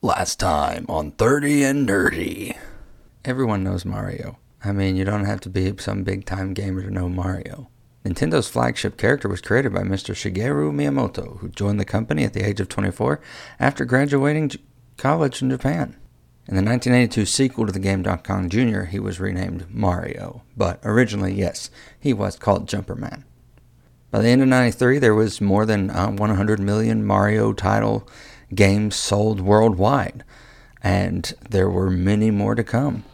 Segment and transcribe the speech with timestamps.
[0.00, 2.56] Last time on 30 and Nerdy.
[3.24, 4.38] Everyone knows Mario.
[4.64, 7.68] I mean, you don't have to be some big time gamer to know Mario.
[8.04, 10.14] Nintendo's flagship character was created by Mr.
[10.14, 13.20] Shigeru Miyamoto, who joined the company at the age of 24
[13.58, 14.52] after graduating
[14.96, 15.96] college in Japan.
[16.46, 20.78] In the 1982 sequel to the game Donkey Kong Jr., he was renamed Mario, but
[20.84, 23.24] originally, yes, he was called Jumper Man.
[24.12, 28.08] By the end of 93, there was more than uh, 100 million Mario title
[28.54, 30.24] games sold worldwide,
[30.82, 33.04] and there were many more to come.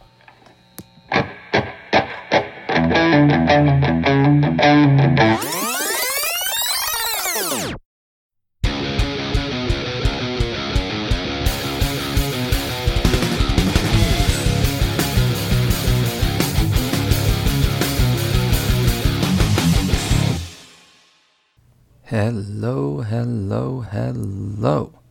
[22.07, 25.04] Hello, hello, hello.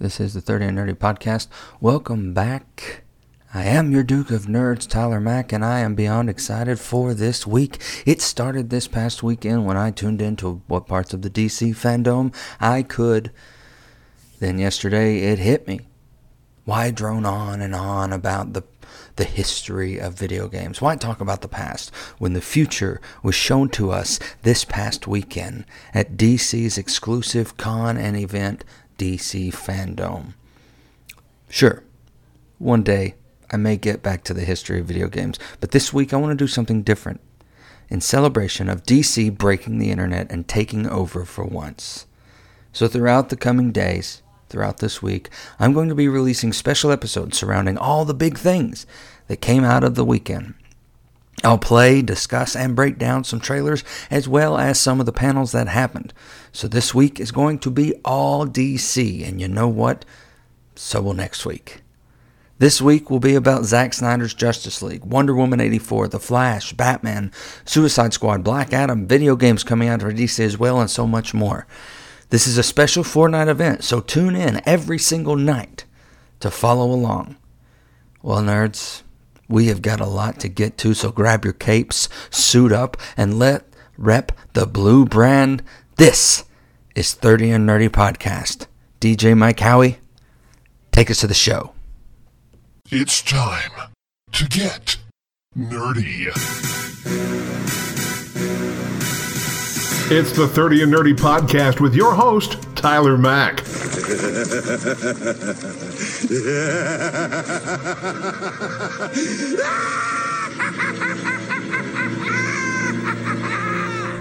[0.00, 1.46] This is the 30 and Nerdy Podcast.
[1.80, 3.04] Welcome back.
[3.54, 7.46] I am your Duke of Nerds, Tyler Mack, and I am beyond excited for this
[7.46, 7.80] week.
[8.04, 12.34] It started this past weekend when I tuned into what parts of the DC fandom
[12.60, 13.30] I could.
[14.40, 15.82] Then yesterday it hit me.
[16.64, 18.64] Why drone on and on about the
[19.16, 20.80] the history of video games?
[20.80, 25.66] Why talk about the past when the future was shown to us this past weekend
[25.92, 28.64] at DC's exclusive con and event,
[28.98, 30.34] DC Fandom?
[31.48, 31.82] Sure,
[32.58, 33.14] one day
[33.50, 36.36] I may get back to the history of video games, but this week I want
[36.36, 37.20] to do something different
[37.88, 42.06] in celebration of DC breaking the internet and taking over for once.
[42.72, 45.28] So, throughout the coming days, throughout this week,
[45.60, 48.86] I'm going to be releasing special episodes surrounding all the big things
[49.28, 50.54] that came out of the weekend.
[51.42, 55.52] I'll play, discuss, and break down some trailers as well as some of the panels
[55.52, 56.14] that happened.
[56.52, 60.04] So this week is going to be all DC, and you know what?
[60.74, 61.82] So will next week.
[62.58, 67.32] This week will be about Zack Snyder's Justice League, Wonder Woman 84, The Flash, Batman,
[67.64, 71.34] Suicide Squad, Black Adam, video games coming out for DC as well, and so much
[71.34, 71.66] more.
[72.30, 75.84] This is a special night event, so tune in every single night
[76.40, 77.36] to follow along.
[78.22, 79.03] Well, nerds,
[79.48, 83.38] we have got a lot to get to, so grab your capes, suit up, and
[83.38, 83.66] let
[83.96, 85.62] rep the blue brand.
[85.96, 86.44] This
[86.94, 88.66] is 30 and Nerdy Podcast.
[89.00, 89.98] DJ Mike Howie,
[90.92, 91.72] take us to the show.
[92.90, 93.90] It's time
[94.32, 94.96] to get
[95.56, 96.32] nerdy.
[100.10, 103.64] It's the 30 and Nerdy podcast with your host, Tyler Mack.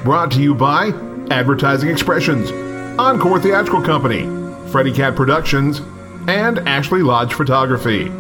[0.04, 0.90] Brought to you by
[1.32, 2.52] Advertising Expressions,
[3.00, 4.24] Encore Theatrical Company,
[4.70, 5.82] Freddy Cat Productions,
[6.28, 8.12] and Ashley Lodge Photography.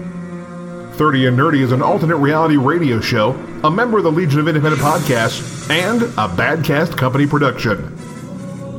[0.93, 3.31] 30 and Nerdy is an alternate reality radio show,
[3.63, 7.97] a member of the Legion of Independent Podcasts, and a Badcast Company production.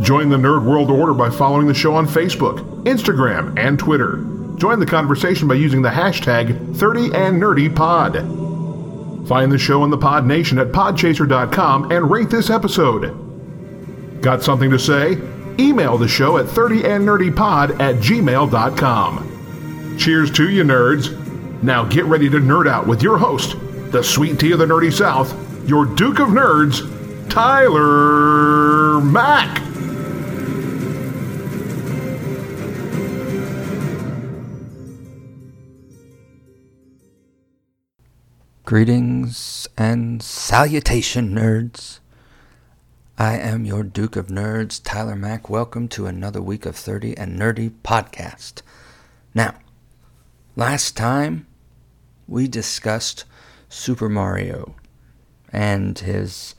[0.01, 4.25] Join the Nerd World Order by following the show on Facebook, Instagram, and Twitter.
[4.57, 8.15] Join the conversation by using the hashtag 30 and Nerdy Pod.
[9.27, 14.21] Find the show in the Pod Nation at podchaser.com and rate this episode.
[14.21, 15.19] Got something to say?
[15.59, 19.31] Email the show at 30andnerdypod at gmail.com.
[19.99, 21.24] Cheers to you, nerds.
[21.63, 23.57] Now get ready to nerd out with your host,
[23.91, 25.35] the sweet tea of the nerdy south,
[25.69, 26.81] your Duke of Nerds,
[27.31, 29.63] Tyler Mack.
[38.65, 42.01] Greetings and salutation, nerds.
[43.19, 45.49] I am your Duke of Nerds, Tyler Mack.
[45.49, 48.63] Welcome to another week of 30 and Nerdy Podcast.
[49.35, 49.55] Now,
[50.57, 51.47] last time
[52.29, 53.25] we discussed
[53.69, 54.75] Super Mario
[55.53, 56.55] and his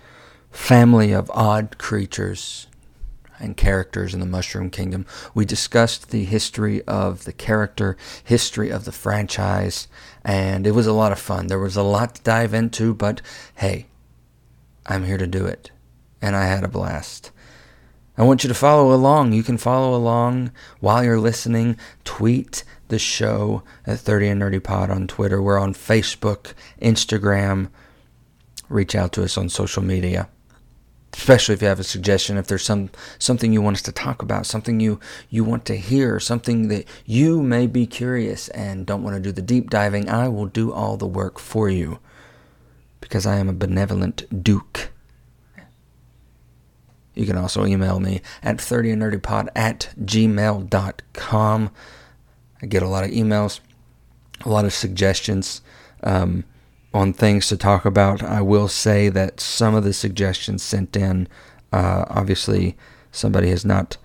[0.52, 2.68] family of odd creatures
[3.40, 5.06] and characters in the Mushroom Kingdom.
[5.34, 9.88] We discussed the history of the character, history of the franchise,
[10.24, 11.48] and it was a lot of fun.
[11.48, 13.22] There was a lot to dive into, but
[13.56, 13.88] hey,
[14.86, 15.72] I'm here to do it,
[16.22, 17.32] and I had a blast.
[18.18, 19.34] I want you to follow along.
[19.34, 21.78] You can follow along while you're listening.
[22.06, 25.42] Tweet the show at 30 and Nerdy Pod on Twitter.
[25.42, 27.70] We're on Facebook, Instagram.
[28.70, 30.30] Reach out to us on social media.
[31.14, 32.90] Especially if you have a suggestion, if there's some
[33.20, 36.86] something you want us to talk about, something you you want to hear, something that
[37.06, 40.74] you may be curious and don't want to do the deep diving, I will do
[40.74, 42.00] all the work for you
[43.00, 44.92] because I am a benevolent duke.
[47.16, 51.72] You can also email me at 30nerdypod at gmail.com.
[52.62, 53.60] I get a lot of emails,
[54.42, 55.62] a lot of suggestions
[56.04, 56.44] um,
[56.94, 58.22] on things to talk about.
[58.22, 61.28] I will say that some of the suggestions sent in,
[61.72, 62.78] uh, obviously,
[63.12, 63.98] somebody has not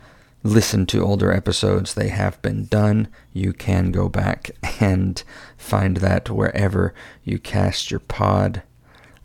[0.42, 1.94] listened to older episodes.
[1.94, 3.08] They have been done.
[3.32, 5.22] You can go back and
[5.56, 8.62] find that wherever you cast your pod.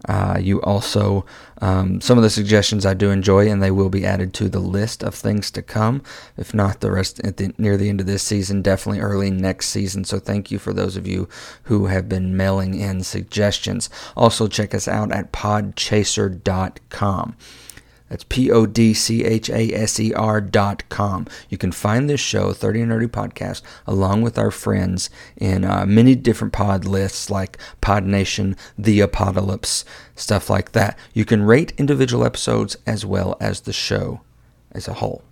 [0.08, 1.26] Uh, you also,
[1.62, 4.60] um, some of the suggestions I do enjoy, and they will be added to the
[4.60, 6.02] list of things to come.
[6.38, 9.70] If not the rest at the, near the end of this season, definitely early next
[9.70, 10.04] season.
[10.06, 11.28] So thank you for those of you
[11.64, 13.90] who have been mailing in suggestions.
[14.16, 17.36] Also, check us out at podchaser.com.
[18.10, 21.26] That's P O D C H A S E R dot com.
[21.50, 25.86] You can find this show, 30 and Nerdy Podcast, along with our friends in uh,
[25.88, 29.86] many different pod lists like Pod Nation, The Apocalypse,
[30.16, 30.98] stuff like that.
[31.14, 34.22] You can rate individual episodes as well as the show
[34.72, 35.24] as a whole.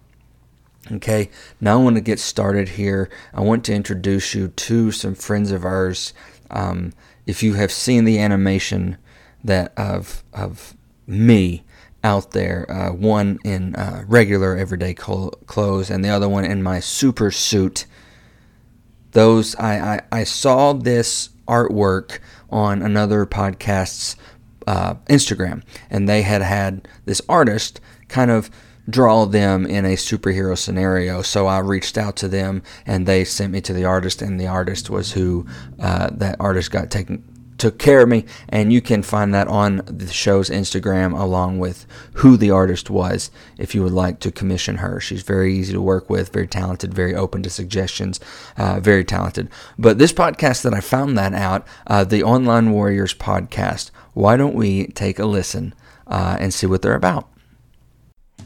[0.91, 1.29] Okay,
[1.61, 3.09] now I want to get started here.
[3.33, 6.13] I want to introduce you to some friends of ours.
[6.49, 6.91] Um,
[7.25, 8.97] if you have seen the animation
[9.43, 10.75] that of of
[11.07, 11.63] me
[12.03, 16.79] out there, uh, one in uh, regular everyday clothes and the other one in my
[16.79, 17.85] super suit.
[19.11, 22.19] Those I, I, I saw this artwork
[22.49, 24.15] on another podcast's
[24.67, 28.49] uh, Instagram, and they had had this artist kind of
[28.89, 31.21] draw them in a superhero scenario.
[31.21, 34.47] So I reached out to them, and they sent me to the artist, and the
[34.47, 35.45] artist was who
[35.79, 37.23] uh, that artist got taken
[37.63, 41.87] took care of me, and you can find that on the show's Instagram along with
[42.15, 44.99] who the artist was if you would like to commission her.
[44.99, 48.19] She's very easy to work with, very talented, very open to suggestions,
[48.57, 49.47] uh, very talented.
[49.79, 54.55] But this podcast that I found that out, uh, the Online Warriors podcast, why don't
[54.55, 55.73] we take a listen
[56.05, 57.32] uh, and see what they're about?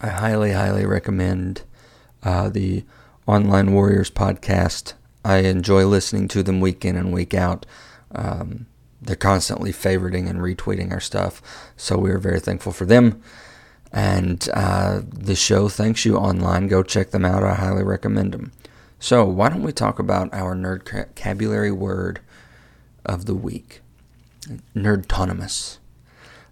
[0.00, 1.62] I highly, highly recommend
[2.22, 2.84] uh, the
[3.26, 4.92] Online Warriors podcast.
[5.24, 7.66] I enjoy listening to them week in and week out.
[8.14, 8.66] Um,
[9.00, 11.42] they're constantly favoriting and retweeting our stuff,
[11.76, 13.22] so we're very thankful for them.
[13.92, 16.68] And uh, the show thanks you online.
[16.68, 17.42] Go check them out.
[17.42, 18.52] I highly recommend them.
[18.98, 22.20] So, why don't we talk about our nerd vocabulary word
[23.04, 23.80] of the week?
[24.74, 25.78] Nerdtonomous.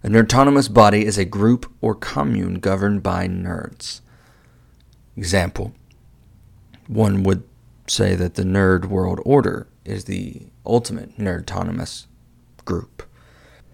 [0.05, 4.01] A nerdtonomous body is a group or commune governed by nerds.
[5.17, 5.73] Example
[6.85, 7.41] One would
[7.87, 12.05] say that the Nerd World Order is the ultimate nerdtonomous
[12.65, 13.01] group.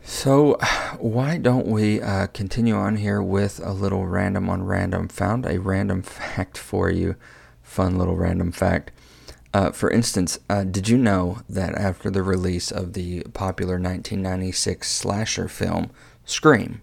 [0.06, 0.54] So,
[1.00, 5.10] why don't we uh, continue on here with a little random on random?
[5.10, 7.18] Found a random fact for you.
[7.62, 8.92] Fun little random fact.
[9.54, 14.89] Uh, for instance, uh, did you know that after the release of the popular 1996
[14.89, 15.92] slasher film
[16.25, 16.81] Scream,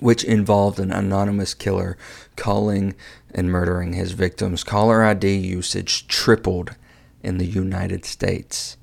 [0.00, 1.96] which involved an anonymous killer
[2.36, 2.94] calling
[3.34, 6.76] and murdering his victims, caller ID usage tripled
[7.22, 8.76] in the United States?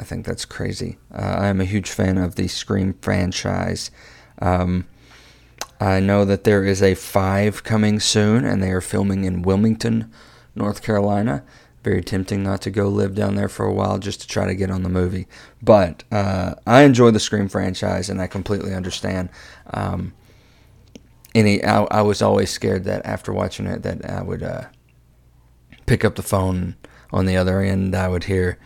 [0.00, 0.98] I think that's crazy.
[1.12, 3.90] Uh, I am a huge fan of the Scream franchise.
[4.40, 4.86] Um,
[5.80, 10.10] I know that there is a five coming soon, and they are filming in Wilmington,
[10.54, 11.44] North Carolina.
[11.88, 14.54] Very tempting not to go live down there for a while just to try to
[14.54, 15.26] get on the movie.
[15.62, 19.30] But uh, I enjoy the Scream franchise, and I completely understand.
[19.72, 20.12] Um,
[21.34, 24.64] any, I, I, was always scared that after watching it, that I would uh,
[25.86, 26.76] pick up the phone
[27.10, 27.94] on the other end.
[27.94, 28.58] I would hear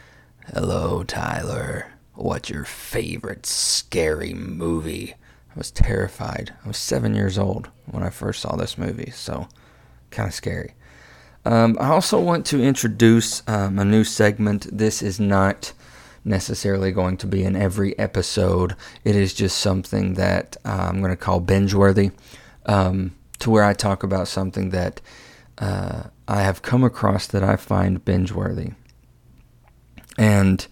[0.52, 1.92] Hello, Tyler.
[2.14, 5.14] What's your favorite scary movie?
[5.48, 6.54] I was terrified.
[6.64, 9.46] I was seven years old when I first saw this movie, so
[10.10, 10.74] kind of scary.
[11.44, 14.68] Um, I also want to introduce um, a new segment.
[14.76, 15.72] This is not
[16.24, 21.10] necessarily going to be in every episode, it is just something that uh, I'm going
[21.10, 22.12] to call binge worthy,
[22.66, 25.00] um, to where I talk about something that
[25.58, 28.70] uh, I have come across that I find binge worthy.
[30.16, 30.66] And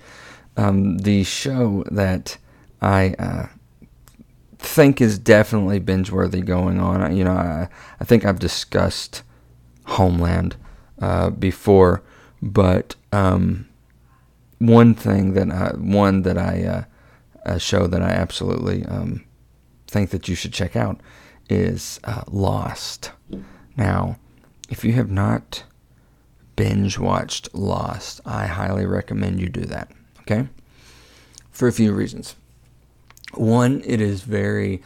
[0.56, 2.38] um, the show that
[2.80, 3.46] I uh,
[4.58, 9.22] think is definitely binge worthy going on, you know, I, I think I've discussed
[9.90, 10.56] Homeland
[11.00, 12.02] uh, before,
[12.40, 13.68] but um,
[14.58, 16.84] one thing that I, one that I, uh,
[17.44, 19.24] a show that I absolutely um,
[19.86, 21.00] think that you should check out
[21.48, 23.12] is uh, Lost.
[23.76, 24.16] Now,
[24.68, 25.64] if you have not
[26.54, 29.90] binge watched Lost, I highly recommend you do that.
[30.20, 30.48] Okay?
[31.50, 32.36] For a few reasons.
[33.34, 34.82] One, it is very.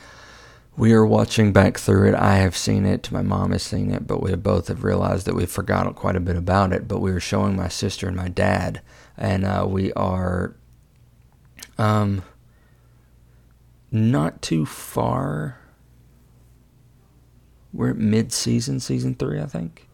[0.77, 2.15] We are watching back through it.
[2.17, 3.13] I have seen it.
[3.13, 6.21] My mom has seen it, but we both have realized that we've forgotten quite a
[6.21, 6.89] bit about it.
[6.89, 8.81] But we were showing my sister and my dad,
[9.17, 10.57] and uh, we are
[11.79, 12.25] um,
[13.93, 15.59] not too far.
[17.73, 19.89] We're at mid-season, season three, I think.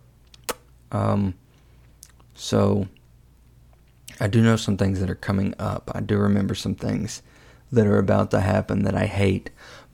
[0.93, 1.35] Um,
[2.35, 2.89] so
[4.19, 5.91] I do know some things that are coming up.
[5.95, 7.23] I do remember some things
[7.73, 9.51] that are about to happen that I hate.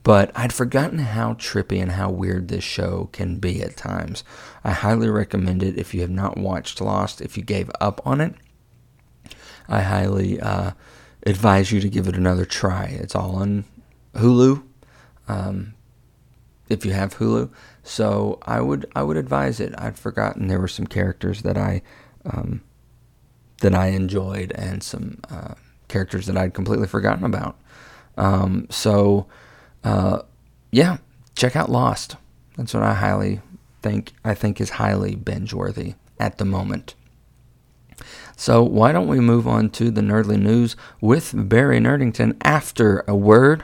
[0.07, 4.23] But I'd forgotten how trippy and how weird this show can be at times.
[4.63, 7.19] I highly recommend it if you have not watched Lost.
[7.19, 8.33] If you gave up on it,
[9.67, 10.71] I highly uh,
[11.25, 12.85] advise you to give it another try.
[12.85, 13.65] It's all on
[14.15, 14.63] Hulu,
[15.27, 15.73] um,
[16.69, 17.51] if you have Hulu.
[17.83, 19.73] So I would I would advise it.
[19.77, 21.81] I'd forgotten there were some characters that I
[22.23, 22.61] um,
[23.59, 25.55] that I enjoyed and some uh,
[25.89, 27.59] characters that I'd completely forgotten about.
[28.15, 29.27] Um, so
[29.87, 30.21] uh,
[30.69, 30.97] yeah,
[31.35, 32.17] check out Lost.
[32.57, 33.39] That's what I highly
[33.81, 34.11] think.
[34.25, 36.93] I think is highly binge worthy at the moment.
[38.35, 43.15] So why don't we move on to the nerdly news with Barry Nerdington after a
[43.15, 43.63] word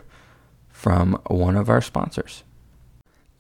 [0.70, 2.44] from one of our sponsors.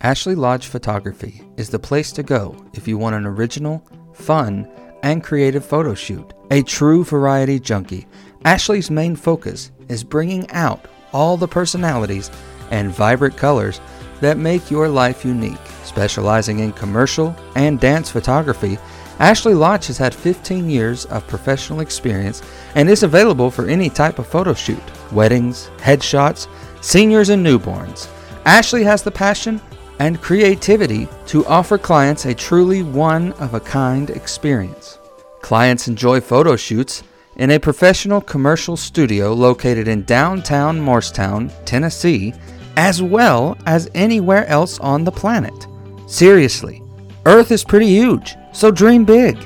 [0.01, 3.81] Ashley Lodge Photography is the place to go if you want an original,
[4.13, 4.69] fun,
[5.03, 6.33] and creative photo shoot.
[6.51, 8.07] A true variety junkie,
[8.43, 12.29] Ashley's main focus is bringing out all the personalities
[12.73, 13.79] and vibrant colors
[14.19, 15.65] that make your life unique.
[15.83, 18.79] Specializing in commercial and dance photography,
[19.19, 22.41] Ashley Lodge has had 15 years of professional experience
[22.73, 26.47] and is available for any type of photo shoot weddings, headshots,
[26.81, 28.09] seniors, and newborns.
[28.45, 29.61] Ashley has the passion
[29.99, 34.97] and creativity to offer clients a truly one of a kind experience.
[35.41, 37.03] Clients enjoy photo shoots
[37.35, 42.33] in a professional commercial studio located in downtown Morristown, Tennessee,
[42.75, 45.67] as well as anywhere else on the planet.
[46.07, 46.81] Seriously,
[47.25, 49.37] Earth is pretty huge, so dream big.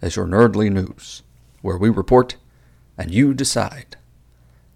[0.00, 1.24] is your Nerdly News,
[1.60, 2.36] where we report
[2.96, 3.96] and you decide.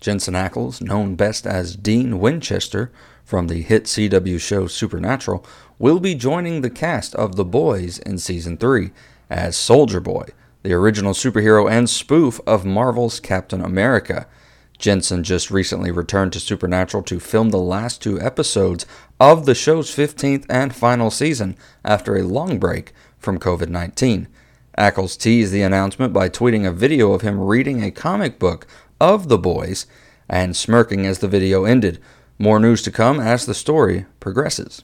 [0.00, 2.91] Jensen Ackles, known best as Dean Winchester
[3.25, 5.47] from the hit CW show Supernatural,
[5.79, 8.91] will be joining the cast of The Boys in Season 3
[9.31, 10.26] as Soldier Boy,
[10.64, 14.26] the original superhero and spoof of Marvel's Captain America.
[14.76, 18.85] Jensen just recently returned to Supernatural to film the last two episodes
[19.23, 24.26] of the show's 15th and final season after a long break from COVID 19.
[24.76, 28.67] Ackles teased the announcement by tweeting a video of him reading a comic book
[29.00, 29.87] of the boys
[30.29, 32.00] and smirking as the video ended.
[32.37, 34.83] More news to come as the story progresses.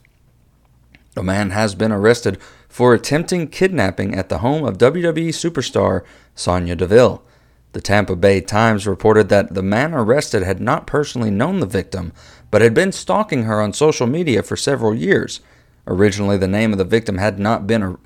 [1.16, 6.04] A man has been arrested for attempting kidnapping at the home of WWE superstar
[6.36, 7.24] Sonya Deville.
[7.72, 12.12] The Tampa Bay Times reported that the man arrested had not personally known the victim,
[12.50, 15.40] but had been stalking her on social media for several years.
[15.86, 17.98] Originally, the name of the victim had not been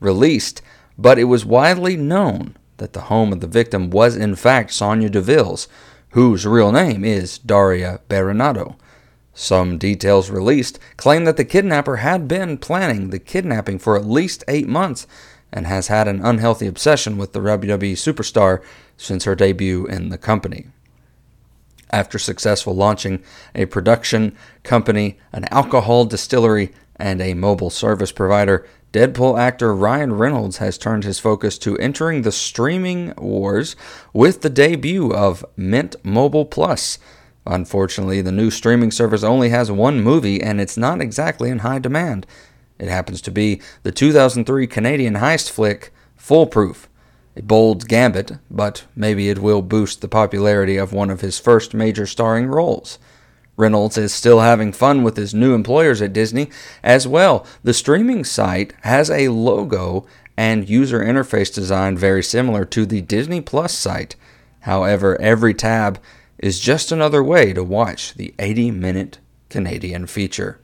[0.00, 0.62] released,
[0.98, 5.08] but it was widely known that the home of the victim was in fact Sonya
[5.08, 5.68] Deville's,
[6.10, 8.76] whose real name is Daria Berenato.
[9.34, 14.44] Some details released claim that the kidnapper had been planning the kidnapping for at least
[14.46, 15.06] eight months
[15.52, 18.62] and has had an unhealthy obsession with the WWE superstar
[18.96, 20.66] since her debut in the company.
[21.92, 23.22] After successful launching
[23.54, 30.58] a production company, an alcohol distillery, and a mobile service provider, Deadpool actor Ryan Reynolds
[30.58, 33.74] has turned his focus to entering the streaming wars
[34.12, 36.98] with the debut of Mint Mobile Plus.
[37.46, 41.78] Unfortunately, the new streaming service only has one movie and it's not exactly in high
[41.78, 42.26] demand.
[42.78, 46.88] It happens to be the 2003 Canadian heist flick Foolproof.
[47.34, 51.72] A bold gambit, but maybe it will boost the popularity of one of his first
[51.72, 52.98] major starring roles.
[53.56, 56.50] Reynolds is still having fun with his new employers at Disney
[56.82, 57.46] as well.
[57.62, 63.40] The streaming site has a logo and user interface design very similar to the Disney
[63.40, 64.16] Plus site.
[64.60, 66.00] However, every tab
[66.38, 70.60] is just another way to watch the 80 minute Canadian feature.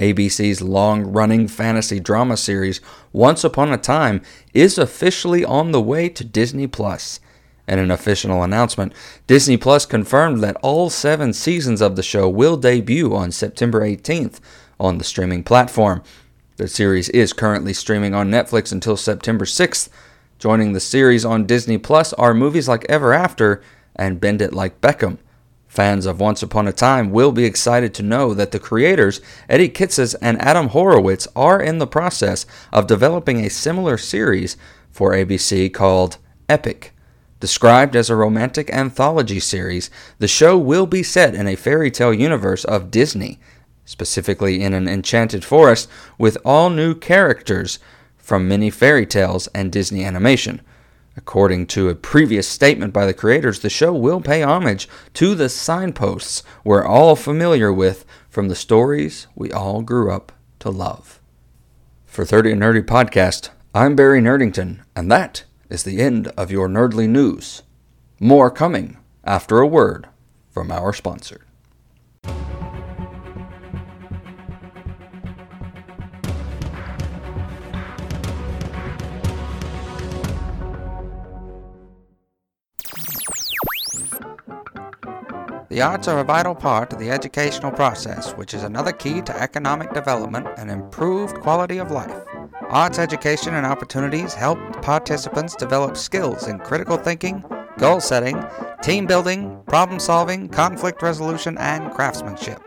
[0.00, 2.80] ABC's long running fantasy drama series,
[3.12, 4.22] Once Upon a Time,
[4.54, 7.20] is officially on the way to Disney Plus.
[7.68, 8.94] In an official announcement,
[9.26, 14.40] Disney Plus confirmed that all seven seasons of the show will debut on September 18th
[14.80, 16.02] on the streaming platform.
[16.56, 19.88] The series is currently streaming on Netflix until September 6th.
[20.38, 23.62] Joining the series on Disney Plus are movies like Ever After
[23.94, 25.18] and Bend It Like Beckham.
[25.70, 29.68] Fans of Once Upon a Time will be excited to know that the creators, Eddie
[29.68, 34.56] Kitsis and Adam Horowitz, are in the process of developing a similar series
[34.90, 36.92] for ABC called Epic.
[37.38, 42.12] Described as a romantic anthology series, the show will be set in a fairy tale
[42.12, 43.38] universe of Disney,
[43.84, 47.78] specifically in an enchanted forest with all new characters
[48.16, 50.62] from many fairy tales and Disney animation.
[51.16, 55.48] According to a previous statement by the creators, the show will pay homage to the
[55.48, 61.20] signposts we're all familiar with from the stories we all grew up to love.
[62.06, 66.68] For 30 and Nerdy Podcast, I'm Barry Nerdington, and that is the end of your
[66.68, 67.62] nerdly news.
[68.18, 70.08] More coming after a word
[70.50, 71.46] from our sponsor.
[85.70, 89.40] The arts are a vital part of the educational process, which is another key to
[89.40, 92.24] economic development and improved quality of life.
[92.70, 97.44] Arts education and opportunities help participants develop skills in critical thinking,
[97.78, 98.44] goal setting,
[98.82, 102.60] team building, problem solving, conflict resolution, and craftsmanship.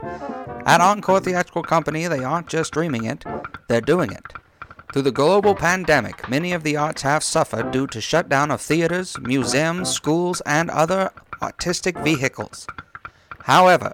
[0.66, 3.26] At Encore Theatrical Company, they aren't just dreaming it,
[3.68, 4.24] they're doing it.
[4.94, 9.18] Through the global pandemic, many of the arts have suffered due to shutdown of theaters,
[9.20, 12.66] museums, schools, and other artistic vehicles.
[13.44, 13.94] However,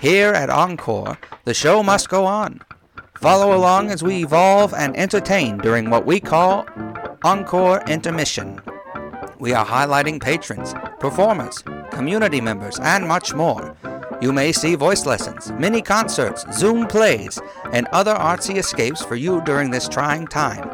[0.00, 2.60] here at Encore, the show must go on.
[3.14, 6.66] Follow along as we evolve and entertain during what we call
[7.24, 8.60] Encore Intermission.
[9.38, 13.74] We are highlighting patrons, performers, community members, and much more.
[14.20, 17.40] You may see voice lessons, mini concerts, Zoom plays,
[17.72, 20.68] and other artsy escapes for you during this trying time.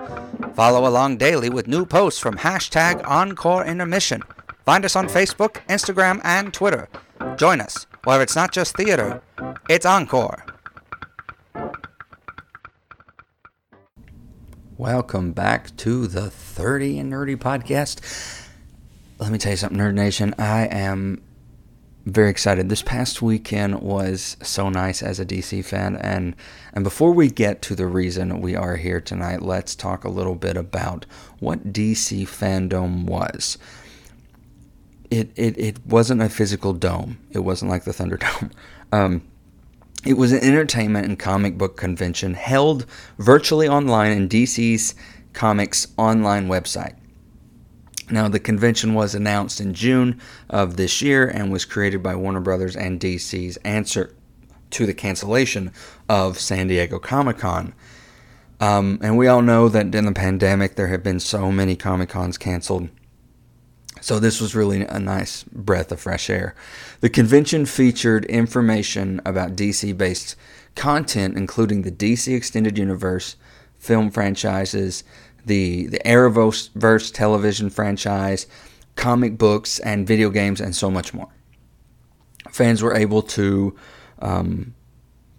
[0.54, 4.22] Follow along daily with new posts from hashtag Encore Intermission.
[4.64, 6.88] Find us on Facebook, Instagram, and Twitter.
[7.36, 9.20] Join us where it's not just theater,
[9.68, 10.44] it's encore.
[14.78, 18.48] Welcome back to the 30 and Nerdy podcast.
[19.18, 20.36] Let me tell you something, Nerd Nation.
[20.38, 21.20] I am
[22.04, 22.68] very excited.
[22.68, 26.36] This past weekend was so nice as a DC fan, and
[26.72, 30.36] and before we get to the reason we are here tonight, let's talk a little
[30.36, 31.06] bit about
[31.40, 33.58] what DC fandom was
[35.10, 37.18] it, it, it wasn't a physical dome.
[37.30, 38.52] It wasn't like the Thunderdome.
[38.92, 39.22] Um,
[40.06, 42.86] it was an entertainment and comic book convention held
[43.18, 44.94] virtually online in DC's
[45.32, 46.94] Comics online website.
[48.08, 52.40] Now, the convention was announced in June of this year and was created by Warner
[52.40, 54.14] Brothers and DC's answer
[54.70, 55.72] to the cancellation
[56.08, 57.74] of San Diego Comic Con.
[58.60, 62.08] Um, and we all know that in the pandemic, there have been so many Comic
[62.10, 62.88] Cons canceled
[64.06, 66.54] so this was really a nice breath of fresh air.
[67.00, 70.36] The convention featured information about DC based
[70.76, 73.34] content, including the DC Extended Universe,
[73.80, 75.02] film franchises,
[75.44, 78.46] the, the Arrowverse television franchise,
[78.94, 81.32] comic books, and video games, and so much more.
[82.52, 83.74] Fans were able to
[84.20, 84.76] um,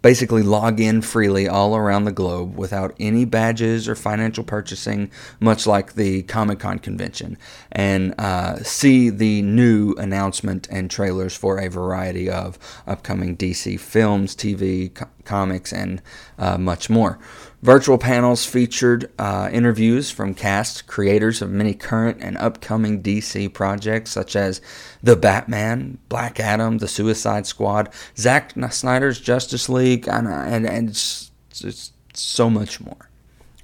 [0.02, 5.66] basically log in freely all around the globe without any badges or financial purchasing, much
[5.66, 7.36] like the Comic Con convention,
[7.72, 14.36] and uh, see the new announcement and trailers for a variety of upcoming DC films,
[14.36, 14.94] TV,
[15.28, 16.02] comics, and
[16.38, 17.18] uh, much more.
[17.62, 24.10] Virtual panels featured uh, interviews from cast creators of many current and upcoming DC projects,
[24.10, 24.60] such as
[25.02, 31.30] The Batman, Black Adam, The Suicide Squad, Zack Snyder's Justice League, and, and, and it's,
[31.62, 33.10] it's so much more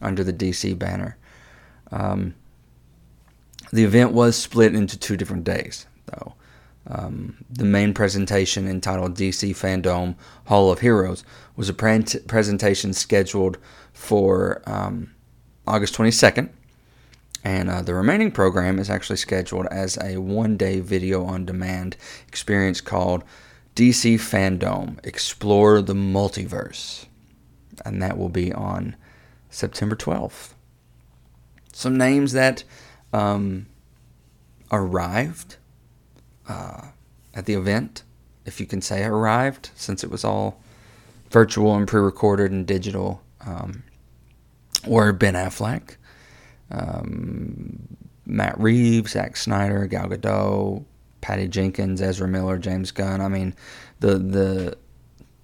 [0.03, 1.17] under the DC banner.
[1.91, 2.35] Um,
[3.73, 6.35] the event was split into two different days, though.
[6.87, 10.17] Um, the main presentation, entitled DC Fandom
[10.47, 11.25] Hall of Heroes,
[11.57, 13.57] was a pre- presentation scheduled
[13.93, 15.15] for um,
[15.67, 16.51] August 22nd.
[17.43, 21.97] And uh, the remaining program is actually scheduled as a one day video on demand
[22.27, 23.23] experience called
[23.77, 27.07] DC Fandom Explore the Multiverse.
[27.85, 28.97] And that will be on
[29.51, 30.55] September 12th.
[31.73, 32.65] some names that
[33.13, 33.67] um,
[34.73, 35.57] arrived
[36.49, 36.89] uh,
[37.35, 38.03] at the event,
[38.45, 40.61] if you can say arrived, since it was all
[41.31, 43.83] virtual and pre-recorded and digital, um,
[44.87, 45.97] were Ben Affleck,
[46.71, 50.85] um, Matt Reeves, Zack Snyder, Gal Gadot,
[51.21, 53.21] Patty Jenkins, Ezra Miller, James Gunn.
[53.21, 53.55] I mean,
[54.01, 54.79] the the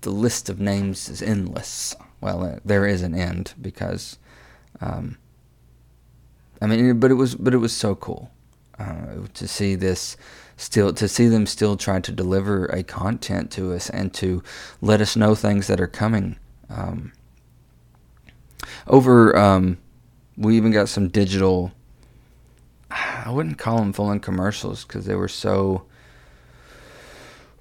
[0.02, 1.94] the list of names is endless.
[2.20, 4.18] Well, uh, there is an end because,
[4.80, 5.16] um,
[6.60, 8.30] I mean, but it was but it was so cool
[8.80, 10.16] uh, to see this
[10.56, 14.42] still to see them still try to deliver a content to us and to
[14.80, 16.38] let us know things that are coming.
[16.68, 17.12] Um,
[18.86, 19.78] over, um,
[20.36, 21.72] we even got some digital.
[22.90, 25.84] I wouldn't call them full-on commercials because they were so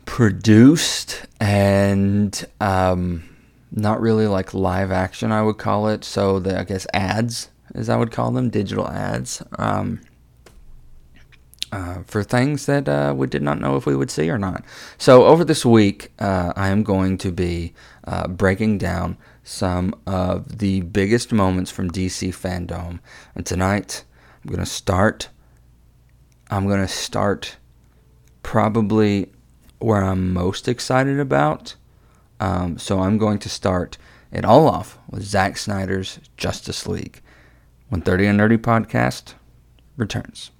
[0.05, 3.29] produced and um,
[3.71, 5.31] not really like live action.
[5.31, 6.03] I would call it.
[6.03, 9.43] So the I guess ads, as I would call them, digital ads.
[9.57, 10.01] Um,
[11.71, 14.63] uh, for things that uh, we did not know if we would see or not.
[14.97, 17.73] So, over this week, uh, I am going to be
[18.05, 22.99] uh, breaking down some of the biggest moments from DC fandom.
[23.35, 24.03] And tonight,
[24.43, 25.29] I'm going to start.
[26.49, 27.57] I'm going to start
[28.41, 29.31] probably
[29.79, 31.75] where I'm most excited about.
[32.39, 33.97] Um, so, I'm going to start
[34.31, 37.21] it all off with Zack Snyder's Justice League
[37.89, 39.33] when 30 and Nerdy podcast
[39.97, 40.51] returns.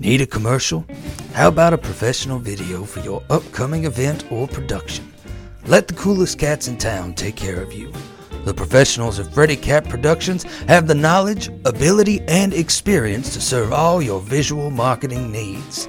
[0.00, 0.84] Need a commercial?
[1.32, 5.10] How about a professional video for your upcoming event or production?
[5.64, 7.90] Let the coolest cats in town take care of you.
[8.44, 14.02] The professionals of Freddy Cat Productions have the knowledge, ability, and experience to serve all
[14.02, 15.88] your visual marketing needs.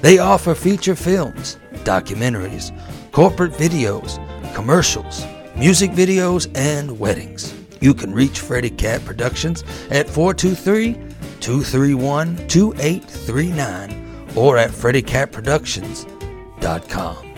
[0.00, 2.72] They offer feature films, documentaries,
[3.12, 4.16] corporate videos,
[4.54, 7.54] commercials, music videos, and weddings.
[7.82, 11.11] You can reach Freddy Cat Productions at 423
[11.42, 17.28] 231 2839 or at FreddyCatProductions.com.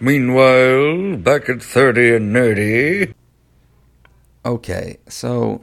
[0.00, 3.14] Meanwhile, back at 30 and nerdy.
[4.44, 5.62] Okay, so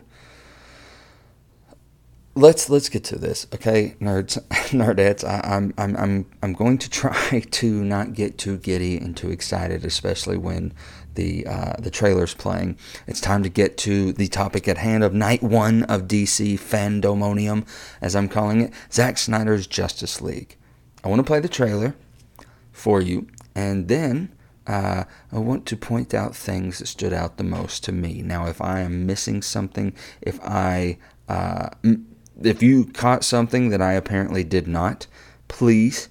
[2.34, 4.40] let's let's get to this, okay, nerds,
[4.72, 5.24] nerdettes.
[5.24, 9.30] I, I'm I'm I'm I'm going to try to not get too giddy and too
[9.30, 10.74] excited, especially when
[11.16, 12.78] the uh, the trailer's playing.
[13.08, 17.68] It's time to get to the topic at hand of night one of DC Fandomonium,
[18.02, 20.58] as I'm calling it, Zack Snyder's Justice League.
[21.04, 21.96] I want to play the trailer
[22.72, 24.34] for you, and then
[24.68, 28.22] uh, I want to point out things that stood out the most to me.
[28.22, 30.98] Now, if I am missing something, if I
[31.28, 31.70] uh,
[32.42, 35.08] if you caught something that I apparently did not,
[35.48, 36.10] please,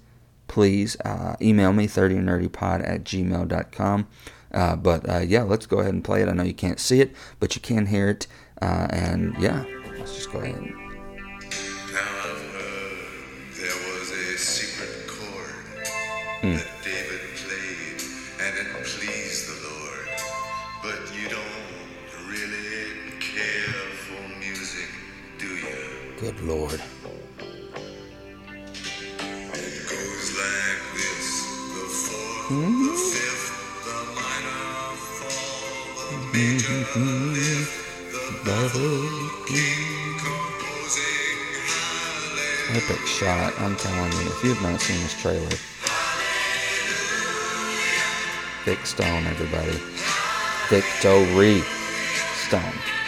[0.48, 4.06] please uh, email me 30nerdypod at gmail.com.
[4.52, 6.28] Uh, but uh, yeah, let's go ahead and play it.
[6.28, 8.26] I know you can't see it, but you can hear it.
[8.60, 9.64] Uh, and yeah,
[9.98, 10.56] let's just go ahead.
[10.56, 10.74] And...
[13.56, 15.54] there was a secret chord
[16.42, 16.54] Hmm.
[16.56, 18.02] that David played,
[18.40, 20.08] and it pleased the Lord.
[20.82, 21.68] But you don't
[22.28, 24.88] really care for music,
[25.38, 26.16] do you?
[26.18, 26.80] Good lord.
[29.52, 31.28] It goes like this:
[31.74, 32.89] the fourth, the
[42.72, 44.26] Epic shot, I'm telling you.
[44.30, 45.50] If you've not seen this trailer,
[48.64, 49.78] Vic Stone, everybody.
[50.70, 51.18] Victor
[52.46, 52.99] Stone.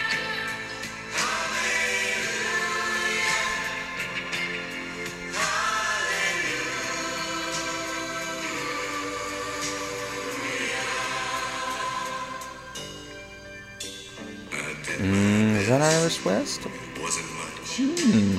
[16.25, 16.69] West?
[17.01, 17.79] wasn't much.
[17.79, 18.39] Hmm.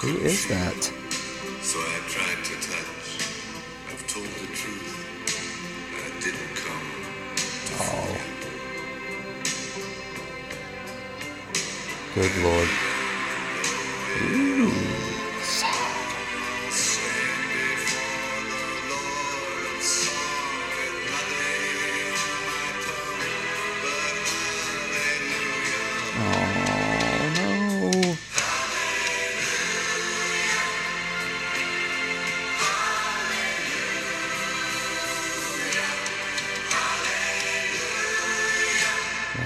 [0.00, 0.82] Who is that?
[1.60, 3.20] So I tried to touch.
[3.90, 4.96] I've told the truth.
[5.92, 6.88] I didn't come
[7.66, 8.16] to Oh.
[12.14, 12.87] Good lord.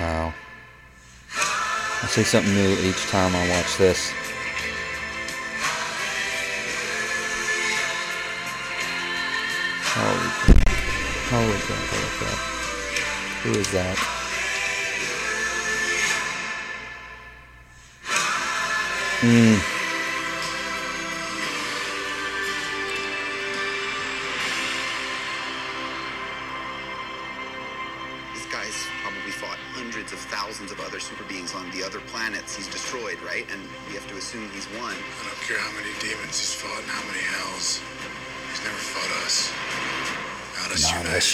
[0.02, 0.34] now.
[2.02, 4.12] I see something new each time I watch this.
[9.94, 10.68] Holy crap.
[11.30, 12.38] Holy crap, holy crap.
[13.42, 13.98] Who is that?
[19.20, 19.81] Mmm.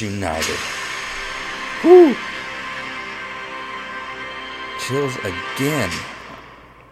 [0.01, 0.59] United.
[1.85, 2.17] Woo!
[4.81, 5.91] Chills again.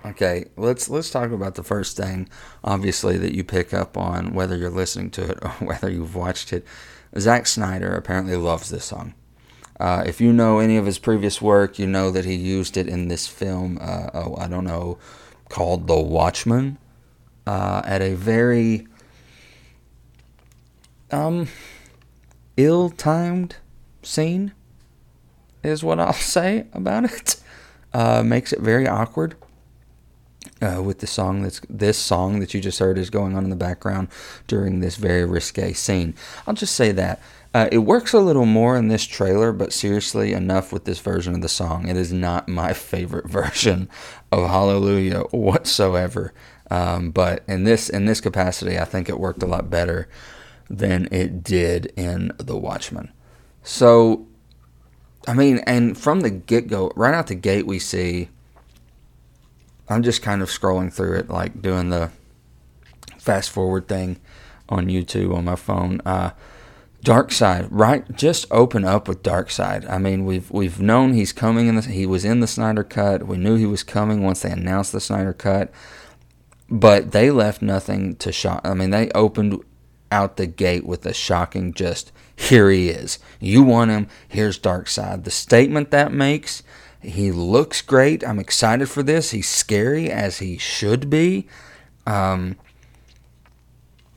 [0.05, 2.29] Okay, let's let's talk about the first thing,
[2.63, 6.53] obviously that you pick up on whether you're listening to it or whether you've watched
[6.53, 6.65] it.
[7.19, 9.15] Zack Snyder apparently loves this song.
[9.81, 12.89] Uh, if you know any of his previous work, you know that he used it
[12.89, 13.79] in this film.
[13.81, 14.99] Uh, oh, I don't know,
[15.49, 16.79] called The Watchmen,
[17.47, 18.87] uh, at a very
[21.11, 21.49] um
[22.57, 23.57] ill-timed
[24.03, 24.53] scene
[25.63, 27.41] is what I'll say about it.
[27.93, 29.37] Uh, makes it very awkward.
[30.63, 33.51] Uh, with the song that's this song that you just heard is going on in
[33.51, 34.09] the background
[34.47, 36.15] during this very risque scene.
[36.47, 37.21] I'll just say that
[37.57, 41.35] uh, it works a little more in this trailer, but seriously, enough with this version
[41.35, 41.89] of the song.
[41.89, 43.89] It is not my favorite version
[44.31, 46.35] of Hallelujah whatsoever.
[46.71, 50.07] Um, but in this in this capacity, I think it worked a lot better
[50.69, 53.13] than it did in The Watchmen.
[53.63, 54.27] So,
[55.27, 58.29] I mean, and from the get go, right out the gate, we see.
[59.89, 62.11] I'm just kind of scrolling through it, like doing the
[63.19, 64.19] fast forward thing
[64.69, 66.01] on YouTube on my phone.
[66.05, 66.31] Uh,
[67.05, 68.05] Darkseid, right?
[68.17, 69.89] Just open up with Darkseid.
[69.89, 71.77] I mean, we've we've known he's coming in.
[71.77, 73.29] The, he was in the Snyder Cut.
[73.29, 75.71] We knew he was coming once they announced the Snyder Cut,
[76.69, 78.61] but they left nothing to shock.
[78.65, 79.63] I mean, they opened
[80.11, 83.19] out the gate with a shocking just here he is.
[83.41, 84.09] You want him.
[84.29, 85.25] Here's Darkseid.
[85.25, 86.63] The statement that makes.
[87.01, 88.27] He looks great.
[88.27, 89.31] I'm excited for this.
[89.31, 91.47] He's scary as he should be.
[92.07, 92.57] Um,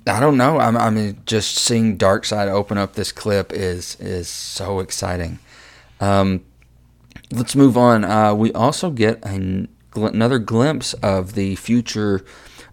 [0.05, 0.59] I don't know.
[0.59, 5.39] I'm, I mean, just seeing Darkseid open up this clip is is so exciting.
[6.01, 6.43] Um,
[7.31, 8.03] let's move on.
[8.03, 12.25] Uh, we also get an, another glimpse of the future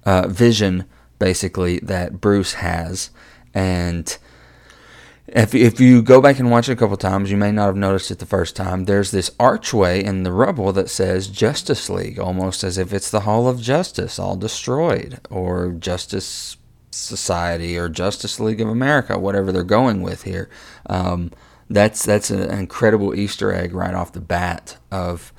[0.04, 0.86] uh, vision,
[1.18, 3.10] basically that Bruce has,
[3.54, 4.16] and
[5.28, 7.76] if if you go back and watch it a couple times, you may not have
[7.76, 8.84] noticed it the first time.
[8.84, 13.20] There's this archway in the rubble that says Justice League, almost as if it's the
[13.20, 16.56] Hall of Justice, all destroyed, or Justice
[16.92, 20.48] Society, or Justice League of America, whatever they're going with here.
[20.88, 21.32] Um,
[21.68, 25.32] that's that's an incredible Easter egg right off the bat of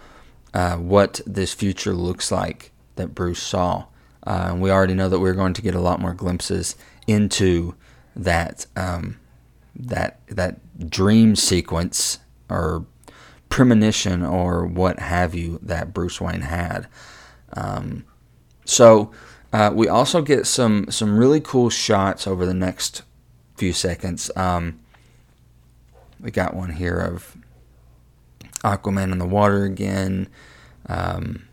[0.53, 3.85] uh, what this future looks like that Bruce saw.
[4.27, 6.75] Uh, we already know that we're going to get a lot more glimpses
[7.07, 7.73] into
[8.15, 8.67] that.
[8.75, 9.17] Um,
[9.79, 12.85] that that dream sequence or
[13.49, 16.87] premonition or what have you that Bruce Wayne had.
[17.53, 18.05] Um,
[18.65, 19.11] so
[19.53, 23.03] uh, we also get some some really cool shots over the next
[23.55, 24.31] few seconds.
[24.35, 24.79] Um,
[26.19, 27.37] we got one here of
[28.63, 30.27] Aquaman in the water again.
[30.89, 31.46] Um,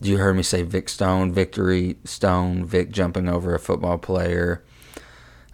[0.00, 4.62] you heard me say Vic Stone, Victor Stone, Vic jumping over a football player.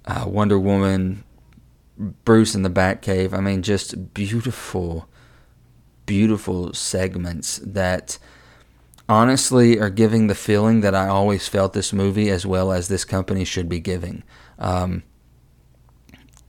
[0.04, 1.24] Uh, Wonder Woman
[1.98, 3.32] Bruce in the Batcave.
[3.32, 5.08] I mean, just beautiful,
[6.04, 8.18] beautiful segments that
[9.08, 13.04] honestly are giving the feeling that I always felt this movie as well as this
[13.04, 14.22] company should be giving.
[14.58, 15.02] Um,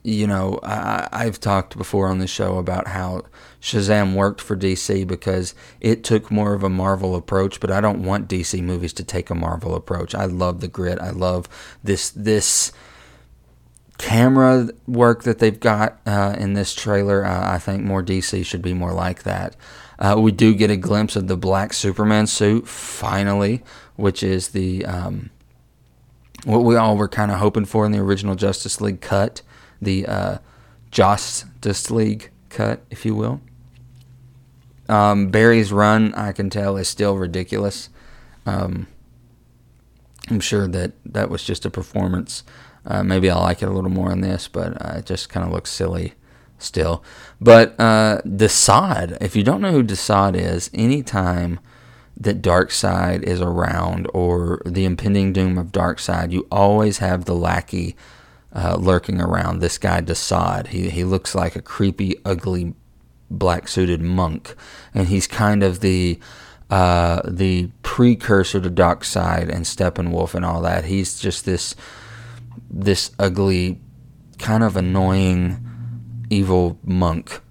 [0.07, 3.23] you know, I, I've talked before on the show about how
[3.61, 8.03] Shazam worked for DC because it took more of a Marvel approach, but I don't
[8.03, 10.15] want DC movies to take a Marvel approach.
[10.15, 10.97] I love the grit.
[10.99, 11.49] I love
[11.83, 12.71] this this
[13.97, 17.25] camera work that they've got uh, in this trailer.
[17.25, 19.57] Uh, I think more DC should be more like that.
[19.99, 23.61] Uh, we do get a glimpse of the black Superman suit finally,
[23.97, 25.31] which is the um,
[26.45, 29.41] what we all were kind of hoping for in the original Justice League cut,
[29.81, 30.37] the uh,
[30.91, 33.41] Justice League cut, if you will.
[34.89, 37.89] Um, Barry's run, I can tell, is still ridiculous.
[38.45, 38.87] Um,
[40.29, 42.43] I'm sure that that was just a performance.
[42.85, 45.45] Uh, maybe I like it a little more in this, but uh, it just kind
[45.45, 46.13] of looks silly
[46.57, 47.03] still.
[47.39, 51.59] But uh, Desaad, if you don't know who Desaad is, anytime
[52.19, 57.95] that Darkseid is around or the impending doom of Darkseid, you always have the lackey
[58.57, 59.59] uh, lurking around.
[59.59, 62.73] This guy Desaad, he he looks like a creepy, ugly,
[63.29, 64.55] black suited monk,
[64.93, 66.19] and he's kind of the
[66.69, 70.85] uh, the precursor to Darkseid and Steppenwolf and all that.
[70.85, 71.75] He's just this
[72.69, 73.79] this ugly,
[74.39, 75.65] kind of annoying,
[76.29, 77.41] evil monk.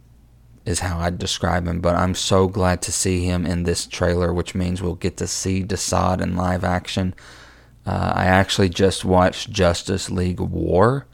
[0.66, 1.80] is how I'd describe him.
[1.80, 5.26] But I'm so glad to see him in this trailer, which means we'll get to
[5.26, 7.14] see Desaad in live action.
[7.87, 11.07] Uh, I actually just watched Justice League War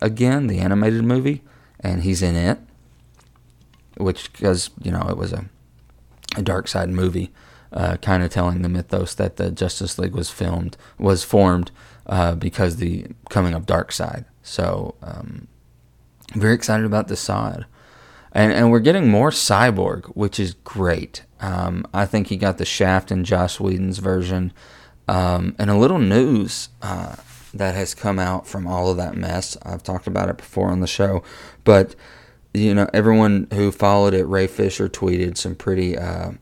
[0.00, 1.42] again, the animated movie,
[1.80, 2.58] and he's in it.
[3.96, 5.44] Which, because you know, it was a
[6.36, 7.30] a Darkseid movie,
[7.72, 11.70] uh, kind of telling the mythos that the Justice League was filmed was formed
[12.06, 14.24] uh, because the coming of Darkseid.
[14.42, 15.48] So, um,
[16.34, 17.64] very excited about Desaad.
[18.32, 21.22] And, and we're getting more Cyborg, which is great.
[21.40, 24.52] Um, I think he got the Shaft in Joss Whedon's version.
[25.06, 27.16] Um, and a little news uh,
[27.52, 29.56] that has come out from all of that mess.
[29.62, 31.22] I've talked about it before on the show,
[31.64, 31.94] but
[32.54, 36.32] you know, everyone who followed it, Ray Fisher tweeted some pretty uh,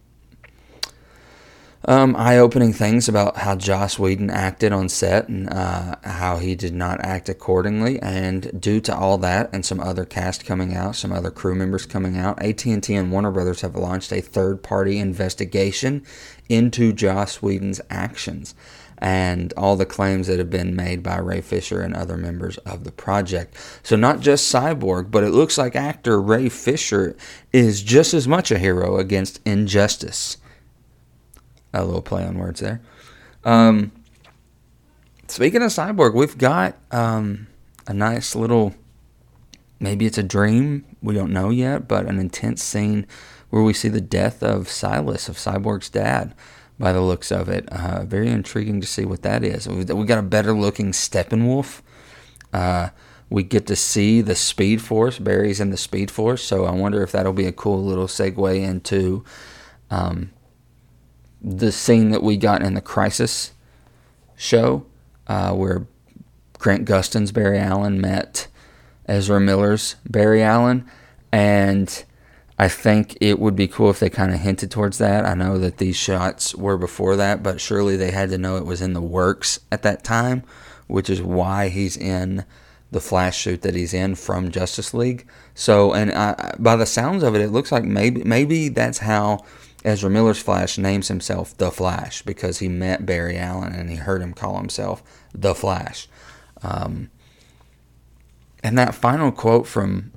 [1.86, 6.74] um, eye-opening things about how Joss Whedon acted on set and uh, how he did
[6.74, 7.98] not act accordingly.
[8.00, 11.86] And due to all that and some other cast coming out, some other crew members
[11.86, 16.04] coming out, AT&T and Warner Brothers have launched a third-party investigation
[16.52, 18.54] into Joss Whedon's actions
[19.02, 22.84] and all the claims that have been made by Ray Fisher and other members of
[22.84, 23.56] the project.
[23.82, 27.16] So, not just Cyborg, but it looks like actor Ray Fisher
[27.52, 30.36] is just as much a hero against injustice.
[31.74, 32.80] A little play on words there.
[33.44, 33.90] Um,
[35.26, 37.48] speaking of Cyborg, we've got um,
[37.88, 38.72] a nice little,
[39.80, 43.08] maybe it's a dream, we don't know yet, but an intense scene
[43.52, 46.34] where we see the death of Silas, of Cyborg's dad
[46.78, 47.68] by the looks of it.
[47.68, 49.68] Uh, very intriguing to see what that is.
[49.68, 51.82] We, got a better looking Steppenwolf.
[52.50, 52.88] Uh,
[53.28, 55.18] we get to see the Speed Force.
[55.18, 58.58] Barry's in the Speed Force, so I wonder if that'll be a cool little segue
[58.58, 59.22] into
[59.90, 60.30] um,
[61.42, 63.52] the scene that we got in the Crisis
[64.34, 64.86] show,
[65.26, 65.86] uh, where
[66.58, 68.48] Grant Gustin's Barry Allen met
[69.04, 70.88] Ezra Miller's Barry Allen,
[71.30, 72.02] and
[72.62, 75.26] I think it would be cool if they kind of hinted towards that.
[75.26, 78.64] I know that these shots were before that, but surely they had to know it
[78.64, 80.44] was in the works at that time,
[80.86, 82.44] which is why he's in
[82.92, 85.26] the flash suit that he's in from Justice League.
[85.56, 89.44] So, and I, by the sounds of it, it looks like maybe maybe that's how
[89.84, 94.22] Ezra Miller's Flash names himself the Flash because he met Barry Allen and he heard
[94.22, 95.02] him call himself
[95.34, 96.06] the Flash.
[96.62, 97.10] Um,
[98.62, 100.12] and that final quote from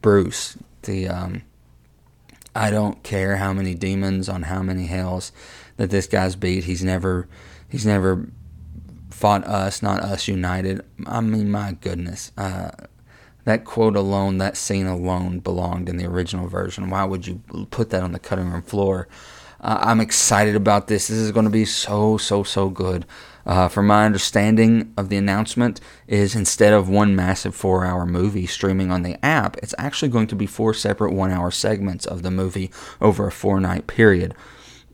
[0.00, 1.42] Bruce, the um,
[2.54, 5.32] I don't care how many demons on how many hells
[5.76, 6.64] that this guy's beat.
[6.64, 7.28] He's never
[7.68, 8.28] he's never
[9.10, 10.82] fought us, not us united.
[11.06, 12.32] I mean, my goodness.
[12.36, 12.70] Uh,
[13.44, 16.90] that quote alone, that scene alone belonged in the original version.
[16.90, 19.08] Why would you put that on the cutting room floor?
[19.60, 21.08] Uh, I'm excited about this.
[21.08, 23.06] This is going to be so, so, so good.
[23.48, 28.90] Uh, from my understanding of the announcement, is instead of one massive four-hour movie streaming
[28.92, 32.70] on the app, it's actually going to be four separate one-hour segments of the movie
[33.00, 34.34] over a four-night period.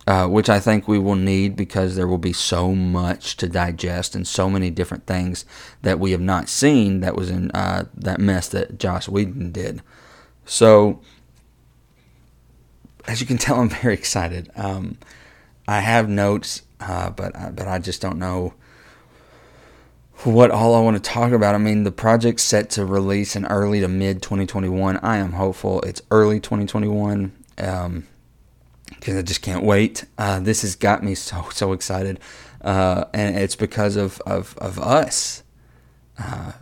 [0.06, 4.14] Uh, which I think we will need because there will be so much to digest
[4.14, 5.46] and so many different things
[5.80, 9.80] that we have not seen that was in uh, that mess that Joss Whedon did.
[10.44, 11.00] So,
[13.08, 14.50] as you can tell, I'm very excited.
[14.56, 14.98] Um,
[15.66, 18.54] I have notes uh, but uh, but I just don't know
[20.22, 21.54] what all I want to talk about.
[21.54, 24.98] I mean, the project's set to release in early to mid 2021.
[24.98, 28.06] I am hopeful it's early 2021 because um,
[29.06, 30.04] I just can't wait.
[30.18, 32.20] Uh, this has got me so so excited,
[32.60, 35.42] uh, and it's because of of of us.
[36.18, 36.52] Uh,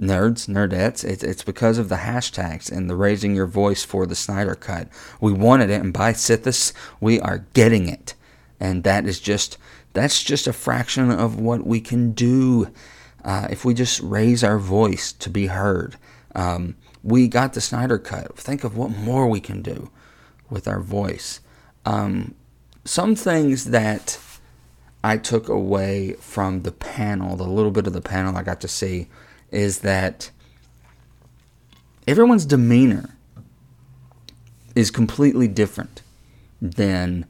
[0.00, 4.14] nerds, nerdettes, it's, it's because of the hashtags and the raising your voice for the
[4.14, 4.88] Snyder Cut.
[5.20, 8.14] We wanted it, and by Sithis, we are getting it
[8.60, 9.58] and that is just
[9.92, 12.68] that's just a fraction of what we can do
[13.24, 15.96] uh, if we just raise our voice to be heard.
[16.34, 18.36] Um, we got the Snyder Cut.
[18.36, 19.90] Think of what more we can do
[20.50, 21.40] with our voice.
[21.86, 22.34] Um,
[22.84, 24.18] some things that
[25.02, 28.68] I took away from the panel, the little bit of the panel I got to
[28.68, 29.08] see,
[29.50, 30.30] is that
[32.06, 33.10] everyone's demeanor
[34.74, 36.02] is completely different
[36.60, 37.26] than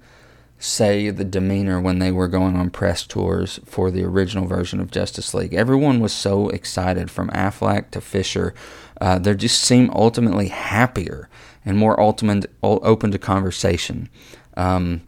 [0.64, 4.90] say the demeanor when they were going on press tours for the original version of
[4.90, 5.52] Justice League.
[5.52, 8.54] Everyone was so excited from Affleck to Fisher.
[8.98, 11.28] Uh, they just seemed ultimately happier
[11.66, 14.08] and more ultimate, open to conversation.
[14.56, 15.02] Um,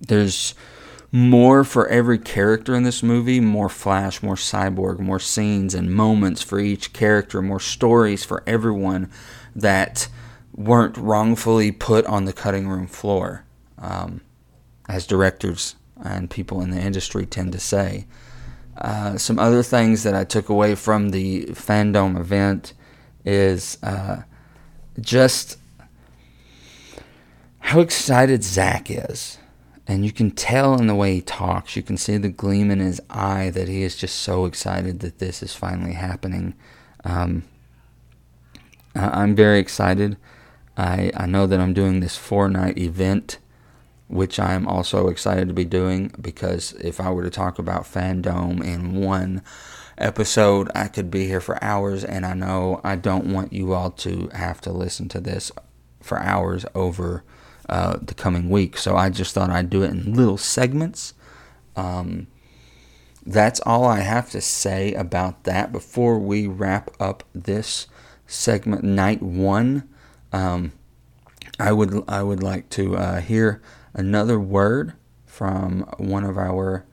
[0.00, 0.54] there's
[1.12, 6.42] more for every character in this movie more Flash, more Cyborg, more scenes and moments
[6.42, 9.10] for each character, more stories for everyone
[9.54, 10.08] that
[10.54, 13.44] weren't wrongfully put on the cutting room floor.
[13.78, 14.22] Um,
[14.88, 18.06] as directors and people in the industry tend to say.
[18.78, 22.74] Uh, some other things that I took away from the fandom event
[23.24, 24.22] is uh,
[25.00, 25.58] just
[27.60, 29.38] how excited Zach is.
[29.88, 32.80] And you can tell in the way he talks, you can see the gleam in
[32.80, 36.54] his eye that he is just so excited that this is finally happening.
[37.04, 37.44] Um,
[38.94, 40.16] I'm very excited.
[40.76, 43.38] I, I know that I'm doing this four night event,
[44.08, 48.64] which I'm also excited to be doing because if I were to talk about FanDome
[48.64, 49.42] in one
[49.98, 53.90] episode, I could be here for hours, and I know I don't want you all
[53.92, 55.50] to have to listen to this
[56.00, 57.24] for hours over
[57.68, 58.76] uh, the coming week.
[58.76, 61.14] So I just thought I'd do it in little segments.
[61.74, 62.28] Um,
[63.24, 67.88] that's all I have to say about that before we wrap up this
[68.26, 69.88] segment, night one.
[70.32, 70.72] Um,
[71.58, 73.60] I would I would like to uh, hear
[73.96, 74.92] another word
[75.24, 76.84] from one of our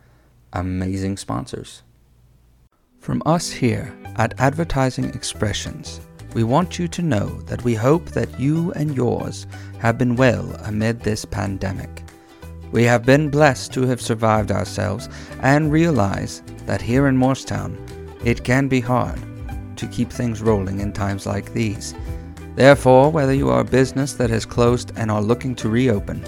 [0.54, 1.84] amazing sponsors.
[3.00, 6.00] From us here at Advertising Expressions,
[6.34, 9.46] we want you to know that we hope that you and yours
[9.80, 12.04] have been well amid this pandemic.
[12.72, 15.10] We have been blessed to have survived ourselves
[15.42, 17.78] and realize that here in Morristown,
[18.24, 19.20] it can be hard
[19.76, 21.94] to keep things rolling in times like these.
[22.56, 26.24] Therefore, whether you are a business that has closed and are looking to reopen,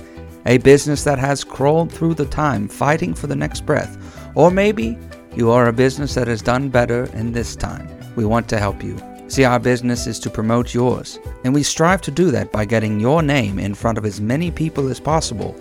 [0.45, 3.97] a business that has crawled through the time fighting for the next breath,
[4.35, 4.97] or maybe
[5.35, 8.83] you are a business that has done better in this time, we want to help
[8.83, 8.97] you.
[9.27, 12.99] See, our business is to promote yours, and we strive to do that by getting
[12.99, 15.55] your name in front of as many people as possible,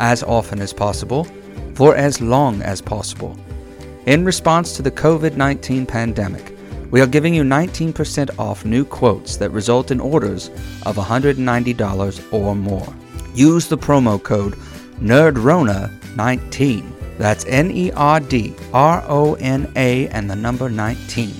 [0.00, 1.24] as often as possible,
[1.74, 3.38] for as long as possible.
[4.06, 6.56] In response to the COVID 19 pandemic,
[6.90, 10.48] we are giving you 19% off new quotes that result in orders
[10.82, 12.94] of $190 or more.
[13.34, 14.54] Use the promo code
[15.00, 17.18] NERDRONA19.
[17.18, 21.34] That's N E R D R O N A and the number 19.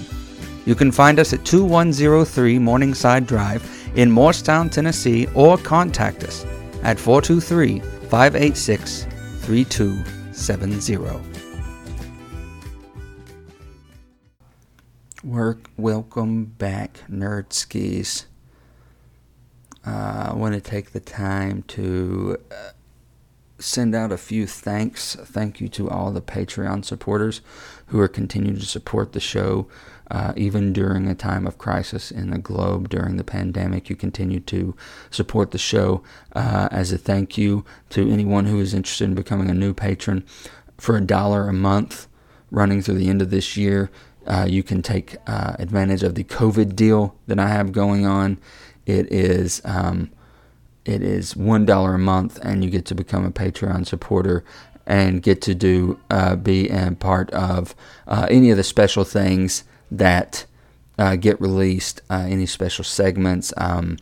[0.67, 3.63] You can find us at 2103 Morningside Drive
[3.97, 6.45] in Morristown, Tennessee, or contact us
[6.83, 9.07] at 423 586
[9.41, 11.21] 3270.
[15.23, 18.27] Work, welcome back, nerd skis.
[19.87, 22.70] Uh, I want to take the time to uh,
[23.59, 25.14] send out a few thanks.
[25.14, 27.41] Thank you to all the Patreon supporters
[27.87, 29.68] who are continuing to support the show.
[30.11, 34.39] Uh, even during a time of crisis in the globe during the pandemic, you continue
[34.39, 34.76] to
[35.11, 36.03] support the show
[36.35, 40.22] uh, as a thank you to anyone who is interested in becoming a new patron
[40.76, 42.07] for a dollar a month
[42.51, 43.91] running through the end of this year.
[44.26, 48.39] Uh, you can take advantage of the COVID deal that I have going on.
[48.87, 50.11] It is um,
[50.85, 54.45] it is one dollar a month, and you get to become a Patreon supporter
[54.87, 57.74] and get to do uh, be a part of
[58.07, 60.45] uh, any of the special things that
[60.99, 63.53] uh, get released, uh, any special segments.
[63.57, 63.97] Um,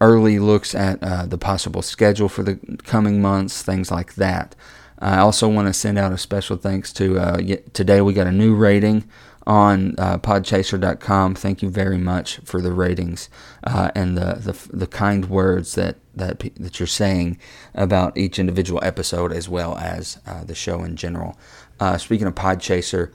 [0.00, 4.54] early looks at the possible schedule for the coming months, things like that.
[5.00, 8.00] I also want to send out a special thanks to today.
[8.00, 9.08] We got a new rating
[9.48, 11.34] on uh, podchaser.com.
[11.34, 13.30] Thank you very much for the ratings
[13.64, 17.38] uh, and the, the, the kind words that that that you're saying
[17.74, 21.38] about each individual episode as well as uh, the show in general.
[21.80, 23.12] Uh, speaking of Podchaser,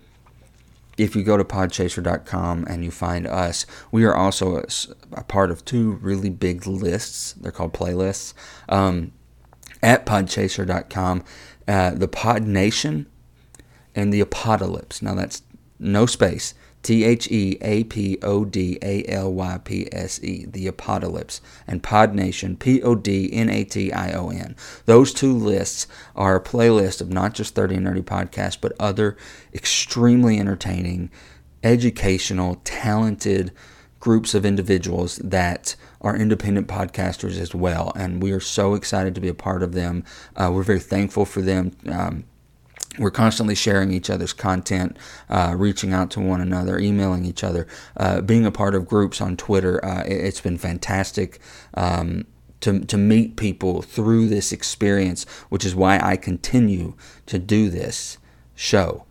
[0.97, 4.65] if you go to podchaser.com and you find us, we are also a,
[5.11, 7.33] a part of two really big lists.
[7.33, 8.33] They're called playlists.
[8.69, 9.11] Um,
[9.81, 11.23] at podchaser.com,
[11.67, 13.05] uh, the Pod Nation
[13.93, 15.01] and the Apodalypse.
[15.01, 15.41] Now that's
[15.83, 16.53] no space.
[16.83, 21.39] T H E A P O D A L Y P S E, the Apodalypse,
[21.65, 24.55] and Pod Nation, P O D N A T I O N.
[24.85, 29.15] Those two lists are a playlist of not just 30 and Nerdy podcasts, but other
[29.53, 31.09] extremely entertaining,
[31.63, 33.53] educational, talented
[34.01, 37.93] groups of individuals that are independent podcasters as well.
[37.95, 40.03] And we are so excited to be a part of them.
[40.35, 41.71] Uh, we're very thankful for them.
[41.89, 42.25] Um,
[42.97, 44.97] we're constantly sharing each other's content,
[45.29, 47.67] uh, reaching out to one another, emailing each other,
[47.97, 49.83] uh, being a part of groups on Twitter.
[49.83, 51.39] Uh, it, has been fantastic
[51.73, 52.25] um,
[52.61, 56.93] to, to meet people through this experience, which is why I continue
[57.25, 58.17] to do this
[58.55, 59.05] show,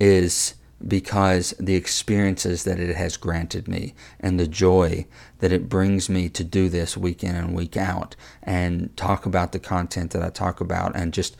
[0.00, 0.54] is
[0.86, 5.06] because the experiences that it has granted me and the joy
[5.38, 9.52] that it brings me to do this week in and week out and talk about
[9.52, 11.36] the content that I talk about and just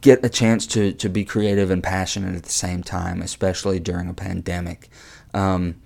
[0.00, 4.08] get a chance to, to be creative and passionate at the same time, especially during
[4.08, 4.88] a pandemic.
[5.34, 5.80] Um,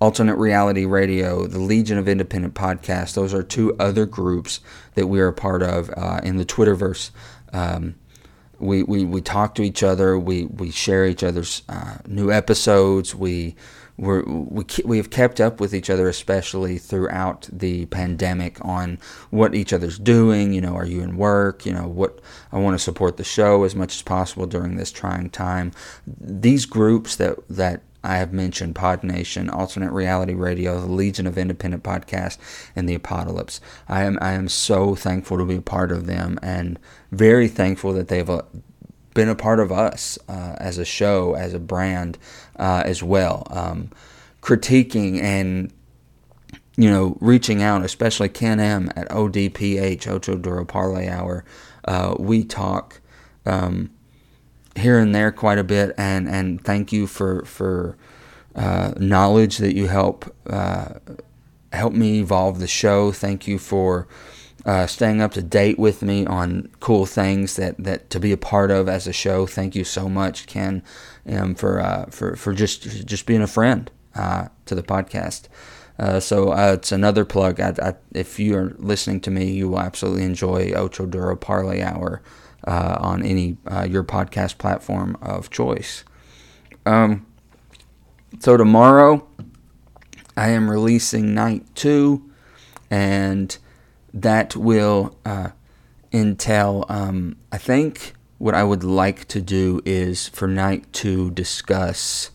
[0.00, 4.60] Alternate Reality Radio, the Legion of Independent Podcasts, those are two other groups
[4.94, 7.10] that we are a part of uh, in the Twitterverse.
[7.52, 7.96] Um,
[8.60, 10.18] we, we, we talk to each other.
[10.18, 13.14] We, we share each other's uh, new episodes.
[13.14, 13.56] We
[13.98, 18.98] we're, we we have kept up with each other, especially throughout the pandemic, on
[19.30, 20.52] what each other's doing.
[20.52, 21.66] You know, are you in work?
[21.66, 22.20] You know, what
[22.52, 25.72] I want to support the show as much as possible during this trying time.
[26.06, 31.36] These groups that that I have mentioned Pod Nation, Alternate Reality Radio, the Legion of
[31.36, 32.38] Independent Podcast,
[32.76, 33.60] and the Apodalypse.
[33.88, 36.78] I am I am so thankful to be a part of them, and
[37.10, 38.42] very thankful that they've uh,
[39.14, 42.18] been a part of us uh, as a show, as a brand,
[42.56, 43.46] uh, as well.
[43.50, 43.90] Um,
[44.42, 45.72] critiquing and
[46.76, 51.44] you know reaching out, especially Ken M at ODPH Ocho Duro Parlay Hour.
[51.84, 53.00] Uh, we talk
[53.46, 53.90] um,
[54.76, 57.96] here and there quite a bit, and and thank you for for
[58.54, 60.94] uh, knowledge that you help uh,
[61.72, 63.12] help me evolve the show.
[63.12, 64.06] Thank you for
[64.64, 68.36] uh, staying up to date with me on cool things that, that to be a
[68.36, 69.46] part of as a show.
[69.46, 70.82] Thank you so much, Ken,
[71.30, 75.48] um, for uh, for for just just being a friend uh, to the podcast.
[75.98, 77.60] Uh, so uh, it's another plug.
[77.60, 81.82] I, I, if you are listening to me, you will absolutely enjoy Ocho Duro Parlay
[81.82, 82.22] Hour
[82.66, 83.56] uh, on any
[83.88, 86.04] your podcast platform of choice.
[86.86, 87.26] Um,
[88.38, 89.26] so tomorrow,
[90.36, 92.30] I am releasing night two,
[92.90, 93.56] and
[94.22, 95.50] that will uh,
[96.12, 102.30] entail, um, I think, what I would like to do is for night to discuss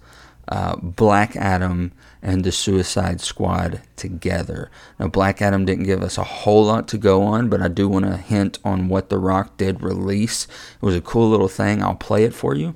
[0.50, 4.70] uh, Black Adam and the Suicide Squad together.
[5.00, 7.88] Now, Black Adam didn't give us a whole lot to go on, but I do
[7.88, 10.46] want to hint on what The Rock did release.
[10.76, 11.82] It was a cool little thing.
[11.82, 12.76] I'll play it for you,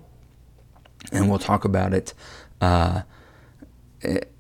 [1.12, 2.14] and we'll talk about it.
[2.62, 3.02] Uh,
[4.02, 4.32] it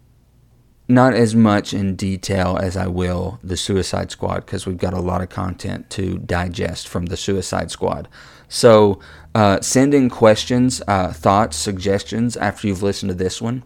[0.88, 5.01] not as much in detail as I will the Suicide Squad because we've got a
[5.01, 8.07] lot of content to digest from the Suicide Squad.
[8.47, 8.99] So
[9.35, 13.63] uh, send in questions, uh, thoughts, suggestions after you've listened to this one.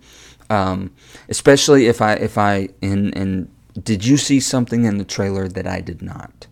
[0.49, 0.93] Um,
[1.29, 3.49] especially if I if I in in
[3.81, 6.47] did you see something in the trailer that I did not?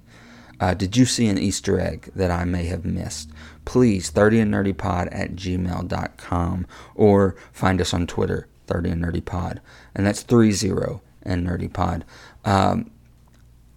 [0.60, 3.30] Uh, did you see an Easter egg that I may have missed?
[3.66, 9.24] Please, 30 and nerdy pod at gmail.com or find us on Twitter 30 and Nerdy
[9.24, 9.60] Pod.
[9.96, 12.06] And that's 30 and Nerdy Pod.
[12.46, 12.92] Um,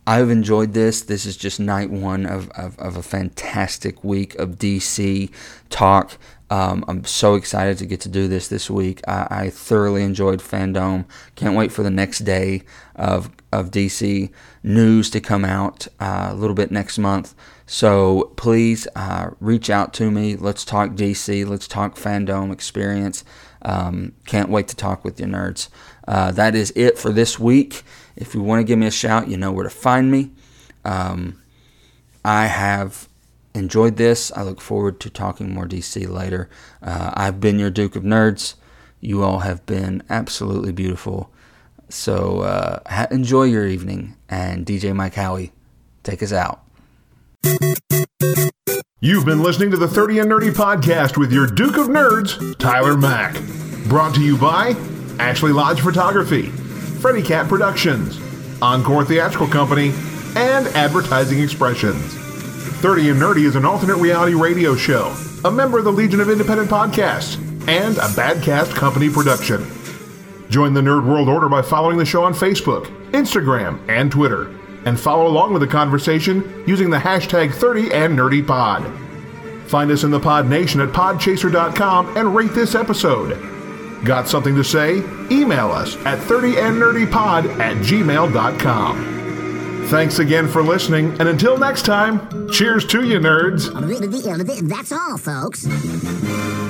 [0.07, 1.01] I've enjoyed this.
[1.03, 5.31] This is just night one of, of, of a fantastic week of DC
[5.71, 6.19] talk.
[6.51, 9.01] Um, I'm so excited to get to do this this week.
[9.09, 11.07] I, I, thoroughly enjoyed FanDome.
[11.35, 12.63] Can't wait for the next day
[12.95, 14.31] of, of DC
[14.63, 17.35] news to come out uh, a little bit next month.
[17.67, 20.37] So please uh, reach out to me.
[20.37, 21.47] Let's talk DC.
[21.47, 23.25] Let's talk FanDome experience.
[23.63, 25.69] Um, can't wait to talk with you nerds.
[26.07, 27.83] Uh, that is it for this week.
[28.17, 30.31] If you want to give me a shout, you know where to find me.
[30.85, 31.41] Um,
[32.25, 33.09] I have
[33.55, 34.33] enjoyed this.
[34.33, 36.49] I look forward to talking more DC later.
[36.83, 38.55] Uh, I've been your Duke of Nerds.
[39.01, 41.33] You all have been absolutely beautiful.
[41.89, 44.17] So uh, ha- enjoy your evening.
[44.29, 45.53] And DJ Mike Howie,
[46.03, 46.65] take us out.
[49.05, 52.97] You've been listening to the 30 and Nerdy podcast with your Duke of Nerds, Tyler
[52.97, 53.37] Mack.
[53.89, 54.77] Brought to you by
[55.19, 56.51] Ashley Lodge Photography,
[57.01, 58.21] Freddy Cat Productions,
[58.63, 59.93] Encore Theatrical Company,
[60.37, 62.15] and Advertising Expressions.
[62.81, 65.15] 30 and Nerdy is an alternate reality radio show,
[65.45, 67.37] a member of the Legion of Independent Podcasts,
[67.67, 69.67] and a Badcast Company production.
[70.49, 74.99] Join the Nerd World Order by following the show on Facebook, Instagram, and Twitter and
[74.99, 78.83] follow along with the conversation using the hashtag 30 and Nerdy Pod.
[79.69, 83.39] Find us in the Pod Nation at podchaser.com and rate this episode.
[84.05, 84.97] Got something to say?
[85.31, 89.13] Email us at 30andnerdypod at gmail.com.
[89.87, 93.69] Thanks again for listening, and until next time, cheers to you, nerds.
[94.69, 96.62] That's all, folks.